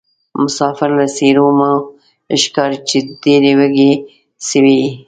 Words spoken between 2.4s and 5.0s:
ښکاري چې ډېروږي سوي یې.